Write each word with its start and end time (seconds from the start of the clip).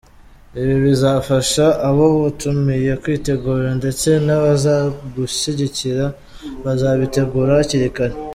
Ibi 0.61 0.75
bizafasha 0.85 1.65
abo 1.87 2.05
watumiye 2.23 2.91
kwitegura 3.01 3.69
ndetse 3.79 4.09
n’abazagushyigikira 4.25 6.05
bazabitegura 6.65 7.51
hakiri 7.59 7.89
kare. 7.97 8.15